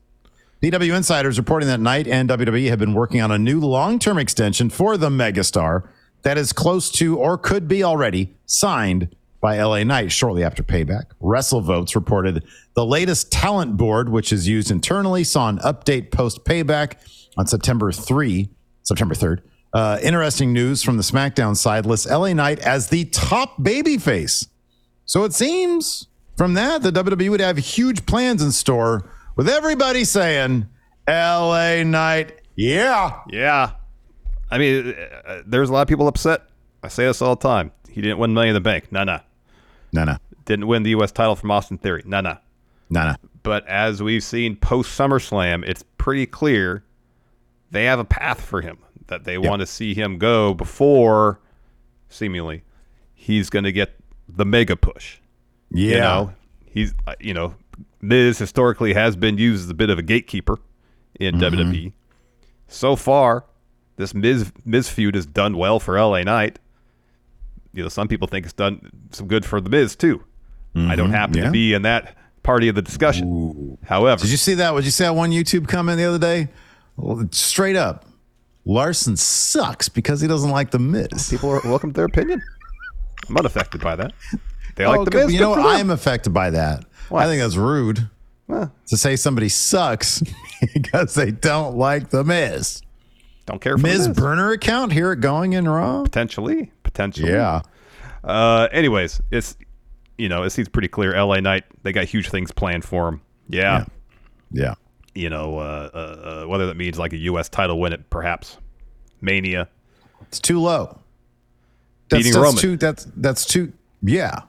PW 0.63 0.95
Insiders 0.97 1.39
reporting 1.39 1.69
that 1.69 1.81
Knight 1.81 2.07
and 2.07 2.29
WWE 2.29 2.69
have 2.69 2.79
been 2.79 2.93
working 2.95 3.21
on 3.21 3.31
a 3.33 3.39
new 3.39 3.59
long 3.61 3.99
term 3.99 4.19
extension 4.19 4.71
for 4.71 4.97
the 4.97 5.09
megastar 5.09 5.89
that 6.23 6.37
is 6.39 6.53
close 6.53 6.91
to 6.93 7.17
or 7.19 7.37
could 7.39 7.67
be 7.67 7.83
already 7.83 8.33
signed 8.47 9.09
by 9.41 9.63
LA 9.63 9.85
Knight 9.85 10.13
shortly 10.13 10.45
after 10.45 10.63
payback. 10.63 11.05
WrestleVotes 11.23 11.95
reported 11.95 12.45
the 12.75 12.85
latest 12.85 13.33
talent 13.33 13.77
board, 13.77 14.09
which 14.09 14.33
is 14.33 14.47
used 14.47 14.71
internally, 14.71 15.25
saw 15.25 15.49
an 15.49 15.59
update 15.59 16.11
post 16.11 16.45
payback 16.45 16.95
on 17.39 17.47
September 17.47 17.91
3, 17.93 18.51
September 18.83 19.15
3rd. 19.15 19.41
Uh, 19.73 19.99
interesting 20.03 20.53
news 20.53 20.83
from 20.83 20.97
the 20.97 21.03
SmackDown 21.03 21.57
side 21.57 21.87
lists 21.87 22.09
LA 22.11 22.33
Knight 22.33 22.59
as 22.59 22.89
the 22.89 23.05
top 23.07 23.57
babyface. 23.59 24.49
So 25.05 25.25
it 25.25 25.33
seems 25.33 26.09
from 26.37 26.55
that 26.55 26.83
the 26.83 26.91
WWE 26.91 27.31
would 27.31 27.41
have 27.41 27.57
huge 27.57 28.05
plans 28.07 28.43
in 28.43 28.53
store 28.53 29.11
with 29.37 29.49
everybody 29.49 30.05
saying 30.05 30.67
LA 31.09 31.83
Knight, 31.85 32.41
yeah. 32.57 33.21
Yeah. 33.31 33.73
I 34.51 34.59
mean, 34.59 34.95
uh, 35.27 35.43
there's 35.47 35.71
a 35.71 35.73
lot 35.73 35.83
of 35.83 35.89
people 35.89 36.09
upset. 36.09 36.43
I 36.83 36.89
say 36.89 37.07
this 37.07 37.23
all 37.23 37.37
the 37.37 37.43
time. 37.49 37.71
He 37.89 38.01
didn't 38.01 38.19
win 38.19 38.35
Money 38.35 38.49
in 38.49 38.55
the 38.55 38.61
Bank. 38.61 38.91
Nah, 38.91 39.05
nah. 39.05 39.21
No, 39.93 40.05
no, 40.05 40.17
Didn't 40.45 40.67
win 40.67 40.83
the 40.83 40.91
U.S. 40.91 41.13
title 41.13 41.37
from 41.37 41.51
Austin 41.51 41.79
Theory. 41.79 42.03
Nah, 42.07 42.21
nah. 42.21 42.37
no, 42.89 43.05
no. 43.11 43.17
But 43.43 43.67
as 43.67 44.03
we've 44.03 44.23
seen 44.23 44.57
post 44.57 44.99
SummerSlam, 44.99 45.65
it's 45.67 45.85
pretty 45.99 46.27
clear 46.27 46.85
they 47.71 47.85
have 47.85 47.99
a 47.99 48.05
path 48.05 48.41
for 48.41 48.61
him 48.61 48.79
that 49.07 49.25
they 49.25 49.39
want 49.39 49.61
to 49.61 49.67
see 49.67 49.95
him 49.95 50.19
go 50.19 50.55
before, 50.55 51.41
seemingly, 52.09 52.63
he's 53.15 53.51
going 53.51 53.65
to 53.65 53.73
get 53.73 53.97
the 54.29 54.45
mega 54.45 54.77
push. 54.77 55.19
Yeah. 55.71 55.89
You 55.89 56.01
know, 56.01 56.33
he's 56.67 56.95
uh, 57.07 57.15
you 57.21 57.35
know, 57.35 57.55
Miz 58.01 58.39
historically 58.39 58.95
has 58.95 59.17
been 59.17 59.39
used 59.39 59.65
as 59.65 59.71
a 59.71 59.75
bit 59.75 59.91
of 59.91 59.99
a 59.99 60.03
gatekeeper 60.03 60.59
in 61.19 61.37
WWE. 61.37 61.93
So 62.69 62.97
far, 62.97 63.45
this 63.97 64.15
Miz 64.15 64.53
Miz 64.65 64.89
feud 64.89 65.15
has 65.15 65.27
done 65.27 65.57
well 65.57 65.81
for 65.81 66.01
LA 66.01 66.23
Knight. 66.23 66.59
You 67.73 67.83
know, 67.85 67.89
some 67.89 68.09
people 68.09 68.27
think 68.29 68.45
it's 68.47 68.53
done 68.53 68.91
some 69.11 69.27
good 69.29 69.45
for 69.45 69.61
the 69.61 69.71
Miz 69.71 69.97
too. 69.97 70.25
I 70.77 70.95
don't 70.95 71.11
happen 71.11 71.35
yeah. 71.37 71.43
to 71.43 71.47
mm-hmm. 71.47 71.53
be 71.53 71.75
in 71.75 71.83
that 71.83 72.17
party 72.45 72.69
of 72.69 72.77
the 72.77 72.83
discussion. 72.83 73.77
However, 73.85 74.23
Did 74.23 74.31
you 74.31 74.37
see 74.37 74.55
that? 74.55 74.73
Did 74.75 74.85
you 74.85 74.91
see 74.93 75.03
that 75.05 75.17
one 75.17 75.33
YouTube 75.33 75.67
comment 75.67 75.99
the 75.99 76.05
other 76.05 76.19
day? 76.19 76.49
Well, 76.97 77.27
straight 77.33 77.75
up, 77.77 78.07
Larson 78.65 79.17
sucks 79.17 79.89
because 79.89 80.21
he 80.21 80.29
doesn't 80.29 80.51
like 80.51 80.71
the 80.71 80.79
Miz. 80.79 81.29
people 81.29 81.51
are 81.51 81.61
welcome 81.65 81.91
to 81.91 81.95
their 81.95 82.05
opinion. 82.05 82.41
I'm 83.29 83.37
unaffected 83.37 83.81
by 83.81 83.97
that. 83.97 84.13
They 84.77 84.87
like 84.87 85.01
Oh, 85.01 85.05
the 85.05 85.11
good. 85.11 85.25
Miz. 85.27 85.33
You 85.33 85.39
good 85.39 85.45
know 85.45 85.51
what? 85.51 85.61
I 85.61 85.81
am 85.81 85.91
affected 85.91 86.31
by 86.33 86.51
that. 86.51 86.85
Why? 87.09 87.25
I 87.25 87.27
think 87.27 87.43
that's 87.43 87.57
rude 87.57 88.09
Well, 88.47 88.73
to 88.87 88.97
say 88.97 89.17
somebody 89.17 89.49
sucks 89.49 90.23
because 90.75 91.15
they 91.15 91.33
don't 91.33 91.77
like 91.77 92.11
the 92.11 92.23
Miz. 92.23 92.81
don't 93.47 93.61
care 93.61 93.77
for 93.77 93.83
the 93.83 93.89
Miz 93.89 94.09
Miz. 94.09 94.17
burner 94.17 94.53
account, 94.53 94.93
here 94.93 95.13
it 95.13 95.21
going 95.21 95.53
in 95.53 95.69
Raw. 95.69 96.05
potentially, 96.05 96.71
potentially. 96.93 97.31
Yeah. 97.33 97.63
Uh, 98.25 98.69
anyways, 98.73 99.21
it's 99.31 99.57
you 100.19 100.29
know 100.29 100.43
it 100.43 100.51
seems 100.51 100.69
pretty 100.69 100.89
clear. 100.89 101.15
L.A. 101.15 101.41
Knight 101.41 101.65
they 101.83 101.93
got 101.93 102.05
huge 102.05 102.29
things 102.29 102.51
planned 102.53 102.85
for 102.85 103.09
him. 103.09 103.21
Yeah, 103.49 103.85
Yeah. 104.53 104.75
you 105.15 105.29
know 105.31 105.59
uh, 105.59 105.91
uh, 105.95 105.99
uh, 106.45 106.47
whether 106.49 106.67
that 106.67 106.77
means 106.77 106.99
like 106.99 107.13
a 107.13 107.19
U.S. 107.19 107.49
title 107.49 107.81
win 107.81 107.93
at 107.93 108.11
perhaps 108.11 108.59
Mania. 109.21 109.69
It's 110.23 110.39
too 110.41 110.61
low. 110.61 110.99
That's, 112.11 112.25
Beating 112.25 112.33
that's 112.33 112.43
Roman. 112.45 112.61
too 112.61 112.77
that's 112.77 113.07
that's 113.17 113.45
too 113.47 113.73
yeah. 114.03 114.41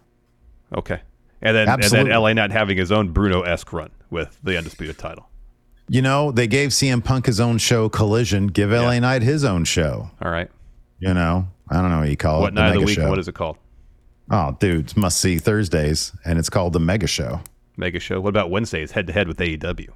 Okay, 0.76 1.02
and 1.42 1.56
then 1.56 1.68
Absolutely. 1.68 2.00
and 2.00 2.08
then 2.10 2.14
L.A. 2.16 2.34
Knight 2.34 2.52
having 2.52 2.78
his 2.78 2.92
own 2.92 3.12
Bruno 3.12 3.42
esque 3.42 3.72
run 3.74 3.92
with 4.10 4.38
the 4.44 4.58
undisputed 4.58 4.98
title. 4.98 5.28
You 5.90 6.02
know, 6.02 6.32
they 6.32 6.48
gave 6.48 6.70
CM 6.70 7.04
Punk 7.04 7.26
his 7.26 7.40
own 7.42 7.58
show, 7.58 7.90
Collision. 7.90 8.48
Give 8.48 8.72
LA 8.72 9.00
Knight 9.00 9.24
his 9.24 9.44
own 9.44 9.66
show. 9.66 10.12
All 10.22 10.32
right, 10.32 10.50
You 11.02 11.14
know, 11.14 11.48
I 11.70 11.82
don't 11.82 11.90
know 11.90 12.00
what 12.00 12.10
you 12.10 12.16
call 12.18 12.42
what 12.42 12.54
it. 12.54 12.56
night 12.56 12.70
of 12.70 12.74
the 12.80 12.86
week? 12.86 12.96
Show. 12.96 13.10
What 13.10 13.20
is 13.20 13.28
it 13.28 13.36
called? 13.36 13.58
Oh, 14.30 14.56
dude, 14.60 14.96
must 14.96 15.20
see 15.20 15.38
Thursdays, 15.40 16.14
and 16.26 16.40
it's 16.40 16.50
called 16.50 16.74
the 16.74 16.80
Mega 16.80 17.08
Show. 17.08 17.42
Mega 17.76 18.00
show. 18.00 18.22
What 18.22 18.30
about 18.30 18.50
Wednesdays? 18.52 18.92
Head 18.92 19.08
to 19.08 19.14
head 19.14 19.28
with 19.28 19.38
AEW. 19.38 19.90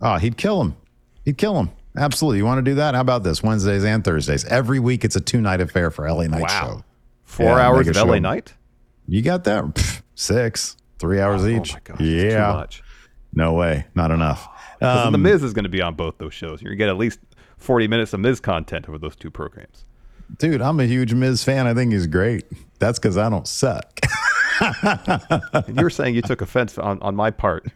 Oh, 0.00 0.16
he'd 0.16 0.36
kill 0.36 0.60
him. 0.60 0.76
He'd 1.24 1.38
kill 1.38 1.58
him. 1.58 1.70
Absolutely. 1.96 2.38
You 2.38 2.44
want 2.44 2.58
to 2.58 2.70
do 2.70 2.74
that? 2.76 2.94
How 2.94 3.00
about 3.00 3.22
this? 3.22 3.42
Wednesdays 3.42 3.84
and 3.84 4.02
Thursdays. 4.04 4.44
Every 4.46 4.78
week, 4.80 5.04
it's 5.04 5.16
a 5.16 5.20
two 5.20 5.40
night 5.40 5.60
affair 5.60 5.90
for 5.90 6.10
LA 6.10 6.24
Knight 6.26 6.42
Wow. 6.42 6.48
show. 6.48 6.84
Four 7.24 7.46
Yeah, 7.46 7.58
hours 7.68 7.88
of 7.88 7.96
L.A. 7.96 8.18
Knight. 8.20 8.54
You 9.06 9.22
got 9.22 9.44
that? 9.44 9.64
Pff, 9.64 10.02
six, 10.14 10.76
three 10.98 11.20
hours 11.20 11.44
Oh 11.44 11.48
each. 11.48 11.72
my 11.74 11.80
gosh, 11.84 12.00
yeah. 12.00 12.46
too 12.52 12.52
much. 12.58 12.82
No 13.32 13.52
way. 13.54 13.86
Not 13.94 14.10
enough. 14.10 14.48
Um, 14.82 15.12
the 15.12 15.18
Miz 15.18 15.42
is 15.42 15.52
going 15.52 15.64
to 15.64 15.68
be 15.68 15.82
on 15.82 15.94
both 15.94 16.16
those 16.16 16.32
shows. 16.32 16.62
You're 16.62 16.70
going 16.70 16.78
to 16.78 16.84
get 16.86 16.88
at 16.88 16.96
least 16.96 17.20
40 17.58 17.86
minutes 17.86 18.14
of 18.14 18.20
Miz 18.20 18.40
content 18.40 18.88
over 18.88 18.96
those 18.96 19.14
two 19.14 19.30
programs. 19.30 19.84
Dude, 20.38 20.62
I'm 20.62 20.80
a 20.80 20.86
huge 20.86 21.14
Miz 21.14 21.42
fan. 21.44 21.66
I 21.66 21.74
think 21.74 21.92
he's 21.92 22.06
great. 22.06 22.44
That's 22.78 22.98
because 22.98 23.18
I 23.18 23.28
don't 23.28 23.46
suck. 23.46 24.00
You 25.68 25.82
were 25.82 25.88
saying 25.90 26.14
you 26.14 26.20
took 26.20 26.42
offense 26.42 26.76
on, 26.76 27.00
on 27.00 27.16
my 27.16 27.30
part 27.30 27.66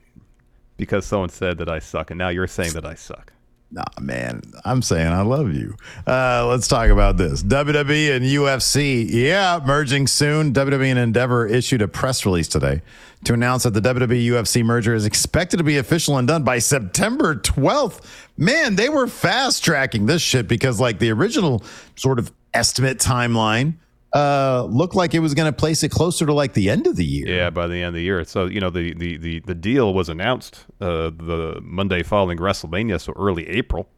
because 0.77 1.07
someone 1.07 1.31
said 1.31 1.57
that 1.59 1.69
I 1.69 1.79
suck, 1.79 2.11
and 2.11 2.19
now 2.19 2.29
you're 2.29 2.47
saying 2.47 2.75
that 2.75 2.85
I 2.85 2.95
suck. 2.95 3.33
Nah, 3.71 3.85
man, 4.01 4.43
I'm 4.65 4.83
saying 4.83 5.09
I 5.09 5.23
love 5.23 5.53
you. 5.53 5.75
Uh, 6.07 6.47
let's 6.47 6.69
talk 6.69 6.91
about 6.91 7.17
this. 7.17 7.43
WWE 7.43 8.15
and 8.15 8.25
UFC, 8.25 9.05
yeah, 9.09 9.59
merging 9.67 10.07
soon. 10.07 10.53
WWE 10.53 10.91
and 10.91 10.99
Endeavor 10.99 11.47
issued 11.47 11.83
a 11.83 11.89
press 11.89 12.25
release 12.25 12.47
today 12.47 12.83
to 13.25 13.33
announce 13.33 13.65
that 13.65 13.75
the 13.75 13.81
WWE 13.81 14.27
UFC 14.27 14.63
merger 14.63 14.95
is 14.95 15.07
expected 15.07 15.57
to 15.57 15.65
be 15.65 15.79
official 15.79 16.19
and 16.19 16.29
done 16.29 16.45
by 16.45 16.59
September 16.61 17.35
12th. 17.35 18.05
Man, 18.37 18.77
they 18.77 18.89
were 18.89 19.07
fast 19.07 19.65
tracking 19.65 20.07
this 20.07 20.23
shit 20.23 20.47
because, 20.47 20.79
like, 20.79 20.99
the 21.01 21.11
original 21.11 21.65
sort 21.97 22.19
of 22.21 22.31
estimate 22.55 22.99
timeline 22.99 23.75
uh, 24.13 24.65
looked 24.71 24.95
like 24.95 25.13
it 25.15 25.19
was 25.19 25.35
going 25.35 25.53
to 25.53 25.57
place 25.57 25.83
it 25.83 25.91
closer 25.91 26.25
to 26.25 26.33
like 26.33 26.55
the 26.55 26.71
end 26.71 26.87
of 26.87 26.95
the 26.97 27.05
year. 27.05 27.27
Yeah, 27.29 27.51
by 27.51 27.67
the 27.67 27.77
end 27.77 27.89
of 27.89 27.95
the 27.95 28.03
year. 28.03 28.25
So 28.25 28.47
you 28.47 28.61
know 28.61 28.71
the 28.71 28.95
the 28.95 29.17
the, 29.17 29.41
the 29.41 29.55
deal 29.55 29.93
was 29.93 30.09
announced 30.09 30.65
uh, 30.81 31.11
the 31.11 31.59
Monday 31.63 32.03
following 32.03 32.39
WrestleMania, 32.39 33.01
so 33.01 33.13
early 33.17 33.49
April. 33.49 33.89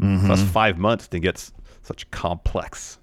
Mm-hmm. 0.00 0.26
Plus 0.26 0.42
five 0.42 0.78
months 0.78 1.06
to 1.08 1.20
get 1.20 1.36
s- 1.36 1.52
such 1.82 2.10
complex 2.10 2.98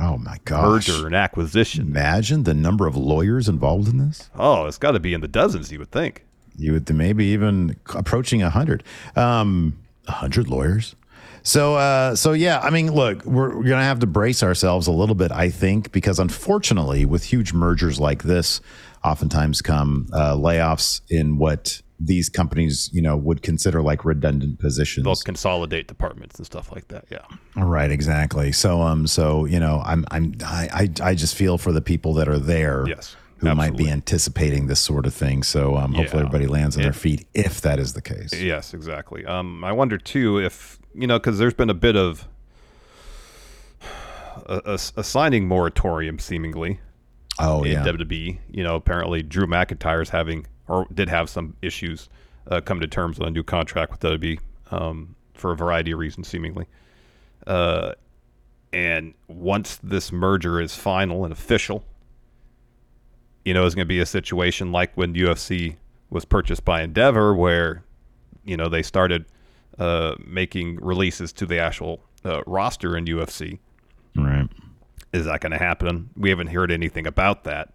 Oh 0.00 0.16
my 0.18 0.38
gosh. 0.46 0.88
merger 0.88 1.06
and 1.06 1.14
acquisition. 1.14 1.86
Imagine 1.86 2.42
the 2.42 2.54
number 2.54 2.86
of 2.88 2.96
lawyers 2.96 3.48
involved 3.48 3.86
in 3.86 3.98
this. 3.98 4.30
Oh, 4.34 4.64
it's 4.66 4.78
got 4.78 4.92
to 4.92 4.98
be 5.00 5.14
in 5.14 5.20
the 5.20 5.28
dozens, 5.28 5.70
you 5.70 5.78
would 5.78 5.92
think. 5.92 6.24
You 6.56 6.72
would 6.72 6.92
maybe 6.92 7.26
even 7.26 7.76
approaching 7.94 8.42
a 8.42 8.50
hundred. 8.50 8.82
Um, 9.14 9.78
a 10.08 10.12
hundred 10.12 10.48
lawyers. 10.48 10.96
So, 11.42 11.74
uh, 11.76 12.14
so 12.16 12.32
yeah. 12.32 12.60
I 12.60 12.70
mean, 12.70 12.92
look, 12.92 13.24
we're, 13.24 13.56
we're 13.56 13.64
gonna 13.68 13.82
have 13.84 14.00
to 14.00 14.06
brace 14.06 14.42
ourselves 14.42 14.86
a 14.86 14.92
little 14.92 15.14
bit, 15.14 15.32
I 15.32 15.50
think, 15.50 15.92
because 15.92 16.18
unfortunately, 16.18 17.04
with 17.04 17.24
huge 17.24 17.52
mergers 17.52 17.98
like 18.00 18.22
this, 18.24 18.60
oftentimes 19.04 19.62
come 19.62 20.08
uh, 20.12 20.34
layoffs 20.34 21.00
in 21.08 21.38
what 21.38 21.80
these 22.02 22.28
companies, 22.30 22.88
you 22.94 23.02
know, 23.02 23.16
would 23.16 23.42
consider 23.42 23.82
like 23.82 24.04
redundant 24.06 24.58
positions. 24.58 25.04
They'll 25.04 25.16
consolidate 25.16 25.86
departments 25.86 26.36
and 26.36 26.46
stuff 26.46 26.72
like 26.72 26.88
that. 26.88 27.04
Yeah. 27.10 27.24
Right, 27.56 27.90
exactly. 27.90 28.52
So, 28.52 28.80
um, 28.80 29.06
so 29.06 29.44
you 29.44 29.60
know, 29.60 29.82
I'm, 29.84 30.06
I'm, 30.10 30.34
I, 30.44 30.88
I, 31.02 31.10
I 31.10 31.14
just 31.14 31.34
feel 31.34 31.58
for 31.58 31.72
the 31.72 31.82
people 31.82 32.14
that 32.14 32.26
are 32.28 32.38
there, 32.38 32.86
Yes, 32.88 33.16
who 33.38 33.54
might 33.54 33.76
be 33.76 33.88
anticipating 33.90 34.66
this 34.66 34.80
sort 34.80 35.04
of 35.06 35.14
thing. 35.14 35.42
So, 35.42 35.76
um, 35.76 35.92
hopefully, 35.94 36.20
Yeah. 36.22 36.26
everybody 36.28 36.46
lands 36.46 36.76
on 36.76 36.80
Yeah. 36.82 36.86
their 36.88 36.92
feet 36.94 37.26
if 37.34 37.60
that 37.62 37.78
is 37.78 37.92
the 37.94 38.02
case. 38.02 38.32
Yes, 38.34 38.72
exactly. 38.74 39.24
Um, 39.26 39.62
I 39.64 39.72
wonder 39.72 39.96
too 39.98 40.38
if 40.38 40.78
you 40.94 41.06
know 41.06 41.18
because 41.18 41.38
there's 41.38 41.54
been 41.54 41.70
a 41.70 41.74
bit 41.74 41.96
of 41.96 42.28
a, 44.46 44.60
a, 44.64 44.74
a 44.96 45.04
signing 45.04 45.46
moratorium 45.46 46.18
seemingly 46.18 46.80
Oh 47.40 47.62
in 47.62 47.72
yeah, 47.72 47.84
WWE. 47.84 48.38
You 48.50 48.62
know, 48.62 48.76
apparently 48.76 49.22
Drew 49.22 49.46
McIntyre's 49.46 50.10
having 50.10 50.46
or 50.68 50.86
did 50.92 51.08
have 51.08 51.30
some 51.30 51.56
issues 51.62 52.08
uh, 52.48 52.60
come 52.60 52.80
to 52.80 52.86
terms 52.86 53.18
with 53.18 53.28
a 53.28 53.30
new 53.30 53.42
contract 53.42 53.92
with 53.92 54.00
WWE 54.00 54.38
um, 54.70 55.16
for 55.34 55.52
a 55.52 55.56
variety 55.56 55.92
of 55.92 55.98
reasons, 55.98 56.28
seemingly. 56.28 56.66
Uh, 57.46 57.92
and 58.72 59.14
once 59.26 59.78
this 59.82 60.12
merger 60.12 60.60
is 60.60 60.74
final 60.74 61.24
and 61.24 61.32
official, 61.32 61.84
you 63.44 63.54
know, 63.54 63.64
it's 63.64 63.74
going 63.74 63.86
to 63.86 63.88
be 63.88 64.00
a 64.00 64.06
situation 64.06 64.70
like 64.70 64.94
when 64.96 65.14
UFC 65.14 65.76
was 66.10 66.24
purchased 66.24 66.64
by 66.64 66.82
Endeavor, 66.82 67.34
where 67.34 67.84
you 68.44 68.56
know 68.56 68.68
they 68.68 68.82
started 68.82 69.24
uh, 69.80 70.14
making 70.24 70.76
releases 70.76 71.32
to 71.32 71.46
the 71.46 71.58
actual 71.58 72.04
uh, 72.24 72.42
roster 72.46 72.96
in 72.96 73.06
UFC. 73.06 73.58
right. 74.14 74.48
Is 75.12 75.24
that 75.24 75.40
going 75.40 75.50
to 75.50 75.58
happen? 75.58 76.10
We 76.16 76.30
haven't 76.30 76.48
heard 76.48 76.70
anything 76.70 77.04
about 77.04 77.42
that 77.42 77.72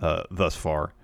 uh, 0.00 0.22
thus 0.30 0.56
far. 0.56 0.94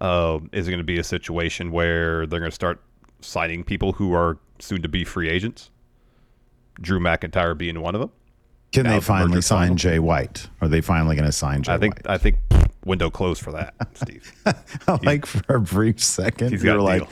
Uh, 0.00 0.38
is 0.52 0.68
it 0.68 0.70
going 0.70 0.78
to 0.78 0.84
be 0.84 0.98
a 0.98 1.04
situation 1.04 1.70
where 1.70 2.26
they're 2.26 2.40
going 2.40 2.50
to 2.50 2.54
start 2.54 2.82
signing 3.20 3.62
people 3.62 3.92
who 3.92 4.14
are 4.14 4.38
soon 4.58 4.80
to 4.82 4.88
be 4.88 5.04
free 5.04 5.28
agents? 5.28 5.70
Drew 6.80 6.98
McIntyre 6.98 7.56
being 7.58 7.80
one 7.80 7.94
of 7.94 8.00
them. 8.00 8.10
Can 8.72 8.84
Now 8.84 8.92
they 8.92 9.00
finally 9.00 9.42
sign 9.42 9.68
final. 9.68 9.76
Jay 9.76 9.98
White? 9.98 10.48
Are 10.60 10.68
they 10.68 10.80
finally 10.80 11.16
going 11.16 11.26
to 11.26 11.32
sign 11.32 11.62
Jay 11.62 11.72
I 11.72 11.78
think 11.78 11.96
White? 11.96 12.10
I 12.14 12.18
think 12.18 12.36
window 12.84 13.10
closed 13.10 13.42
for 13.42 13.52
that, 13.52 13.74
Steve. 13.94 14.32
like 15.02 15.26
for 15.26 15.56
a 15.56 15.60
brief 15.60 16.02
second, 16.02 16.50
he's 16.50 16.62
got 16.62 16.72
you're 16.72 16.82
like, 16.82 17.08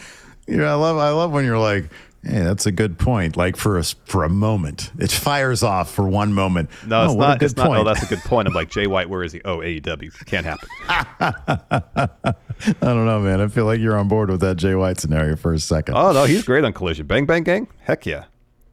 yeah, 0.47 0.71
I 0.71 0.75
love, 0.75 0.97
I 0.99 1.11
love 1.11 1.33
when 1.33 1.45
you're 1.45 1.59
like, 1.59 1.91
hey, 2.25 2.41
that's 2.43 2.67
a 2.67 2.73
good 2.73 2.99
point. 2.99 3.37
Like 3.37 3.57
for 3.57 3.79
a 3.79 3.85
for 3.85 4.25
a 4.25 4.29
moment, 4.29 4.91
it 4.99 5.11
fires 5.13 5.63
off 5.63 5.93
for 5.93 6.09
one 6.09 6.33
moment. 6.33 6.71
No, 6.87 7.03
Oh, 7.03 7.05
it's 7.07 7.15
not. 7.15 7.43
It's 7.43 7.57
not. 7.57 7.69
Oh, 7.69 7.85
that's 7.85 8.03
a 8.03 8.07
good 8.07 8.21
point. 8.21 8.49
I'm 8.49 8.55
like 8.55 8.71
Jay 8.71 8.87
White. 8.87 9.09
Where 9.09 9.23
is 9.23 9.33
he? 9.33 9.41
Oh, 9.45 9.59
AEW. 9.59 10.25
Can't 10.27 10.47
happen. 10.47 10.69
I 10.89 12.35
don't 12.81 13.07
know, 13.07 13.21
man. 13.21 13.41
I 13.41 13.49
feel 13.49 13.65
like 13.67 13.81
you're 13.81 13.97
on 13.99 14.09
board 14.09 14.31
with 14.31 14.41
that 14.41 14.57
Jay 14.57 14.75
White 14.75 14.99
scenario 15.01 15.37
for 15.37 15.53
a 15.53 15.59
second. 15.59 15.97
Oh 15.97 16.13
no, 16.13 16.25
he's 16.25 16.45
great 16.45 16.65
on 16.65 16.73
Collision. 16.73 17.07
Bang 17.07 17.27
Bang 17.27 17.43
Gang. 17.43 17.69
Heck 17.81 18.07
yeah. 18.07 18.25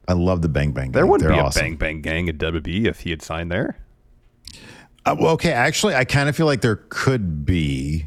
I 0.08 0.14
love 0.14 0.42
the 0.42 0.48
Bang 0.48 0.72
Bang. 0.72 0.92
There 0.92 1.02
Gang. 1.04 1.10
wouldn't 1.10 1.28
They're 1.28 1.36
be 1.36 1.40
a 1.40 1.44
awesome. 1.44 1.62
Bang 1.62 1.76
Bang 1.76 2.00
Gang 2.02 2.28
at 2.28 2.38
WWE 2.38 2.86
if 2.86 3.00
he 3.00 3.10
had 3.10 3.22
signed 3.22 3.50
there. 3.50 3.76
Uh, 5.04 5.16
well, 5.18 5.30
okay, 5.32 5.52
actually, 5.52 5.94
I 5.96 6.04
kind 6.04 6.28
of 6.28 6.36
feel 6.36 6.46
like 6.46 6.60
there 6.60 6.80
could 6.88 7.44
be 7.44 8.06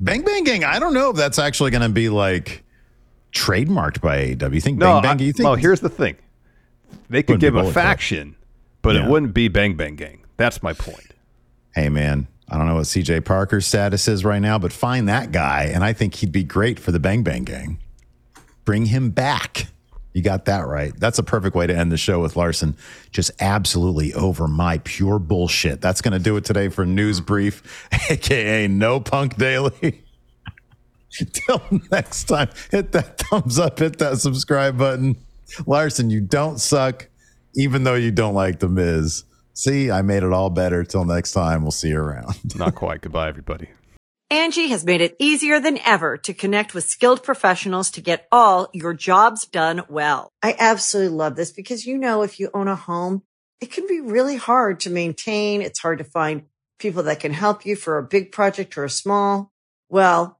Bang 0.00 0.22
Bang 0.22 0.44
Gang. 0.44 0.64
I 0.64 0.78
don't 0.78 0.94
know 0.94 1.10
if 1.10 1.16
that's 1.16 1.38
actually 1.38 1.70
going 1.70 1.82
to 1.82 1.88
be 1.90 2.08
like 2.08 2.62
trademarked 3.32 4.00
by 4.00 4.34
AEW. 4.34 4.54
You 4.54 4.60
think 4.60 4.78
No, 4.78 5.00
Bang 5.00 5.16
Bang? 5.16 5.26
You 5.26 5.32
think? 5.32 5.44
no. 5.44 5.54
Here's 5.54 5.80
the 5.80 5.88
thing. 5.88 6.16
They 7.08 7.22
could 7.22 7.40
give 7.40 7.56
a 7.56 7.72
faction, 7.72 8.36
but 8.82 8.96
Yeah. 8.96 9.04
it 9.04 9.10
wouldn't 9.10 9.34
be 9.34 9.48
Bang 9.48 9.76
Bang 9.76 9.96
Gang. 9.96 10.20
That's 10.36 10.62
my 10.62 10.72
point. 10.72 11.06
hey, 11.74 11.88
man. 11.88 12.26
I 12.52 12.56
don't 12.56 12.66
know 12.66 12.74
what 12.74 12.86
CJ 12.86 13.20
Parker's 13.24 13.64
status 13.64 14.08
is 14.08 14.24
right 14.24 14.40
now, 14.40 14.58
but 14.58 14.72
find 14.72 15.08
that 15.08 15.30
guy, 15.30 15.70
and 15.72 15.84
I 15.84 15.92
think 15.92 16.16
he'd 16.16 16.32
be 16.32 16.42
great 16.42 16.80
for 16.80 16.90
the 16.90 16.98
Bang 16.98 17.22
Bang 17.22 17.44
Gang. 17.44 17.78
Bring 18.64 18.86
him 18.86 19.10
back. 19.10 19.68
You 20.12 20.22
got 20.22 20.46
that 20.46 20.66
right. 20.66 20.92
That's 20.98 21.20
a 21.20 21.22
perfect 21.22 21.54
way 21.54 21.68
to 21.68 21.76
end 21.76 21.92
the 21.92 21.96
show 21.96 22.18
with 22.20 22.34
Larson. 22.34 22.76
Just 23.12 23.30
absolutely 23.40 24.12
over 24.14 24.48
my 24.48 24.78
pure 24.78 25.20
bullshit. 25.20 25.80
That's 25.80 26.00
going 26.02 26.12
to 26.12 26.18
do 26.18 26.36
it 26.36 26.44
today 26.44 26.68
for 26.68 26.84
News 26.84 27.20
Brief, 27.20 27.62
aka 28.10 28.66
No 28.66 28.98
Punk 28.98 29.36
Daily. 29.36 30.02
Till 31.32 31.62
next 31.90 32.24
time, 32.24 32.50
hit 32.70 32.92
that 32.92 33.18
thumbs 33.18 33.58
up, 33.58 33.78
hit 33.78 33.98
that 33.98 34.18
subscribe 34.18 34.78
button. 34.78 35.16
Larson, 35.66 36.10
you 36.10 36.20
don't 36.20 36.58
suck, 36.58 37.08
even 37.54 37.84
though 37.84 37.94
you 37.94 38.10
don't 38.10 38.34
like 38.34 38.60
The 38.60 38.68
Miz. 38.68 39.24
See, 39.54 39.90
I 39.90 40.02
made 40.02 40.22
it 40.22 40.32
all 40.32 40.50
better. 40.50 40.84
Till 40.84 41.04
next 41.04 41.32
time, 41.32 41.62
we'll 41.62 41.72
see 41.72 41.88
you 41.88 41.98
around. 41.98 42.36
Not 42.56 42.74
quite. 42.74 43.02
Goodbye, 43.02 43.28
everybody. 43.28 43.68
Angi 44.32 44.68
has 44.68 44.84
made 44.84 45.00
it 45.00 45.16
easier 45.18 45.58
than 45.58 45.78
ever 45.84 46.16
to 46.18 46.32
connect 46.32 46.72
with 46.72 46.84
skilled 46.84 47.24
professionals 47.24 47.90
to 47.90 48.00
get 48.00 48.28
all 48.30 48.68
your 48.72 48.94
jobs 48.94 49.44
done 49.44 49.82
well. 49.88 50.30
I 50.40 50.54
absolutely 50.56 51.16
love 51.16 51.34
this 51.34 51.50
because, 51.50 51.84
you 51.84 51.98
know, 51.98 52.22
if 52.22 52.38
you 52.38 52.48
own 52.54 52.68
a 52.68 52.76
home, 52.76 53.22
it 53.60 53.72
can 53.72 53.88
be 53.88 54.00
really 54.00 54.36
hard 54.36 54.80
to 54.80 54.90
maintain. 54.90 55.62
It's 55.62 55.80
hard 55.80 55.98
to 55.98 56.04
find 56.04 56.44
people 56.78 57.02
that 57.02 57.20
can 57.20 57.32
help 57.32 57.66
you 57.66 57.74
for 57.74 57.98
a 57.98 58.04
big 58.04 58.30
project 58.30 58.78
or 58.78 58.84
a 58.84 58.90
small. 58.90 59.52
Well, 59.88 60.39